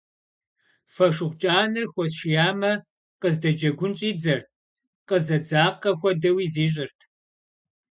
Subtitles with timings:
[0.93, 2.71] Фошыгъу кӀанэр хуэсшиямэ,
[3.21, 4.45] къыздэджэгун щӀидзэрт,
[5.07, 6.99] къызэдзакъэ хуэдэуи зищӀырт.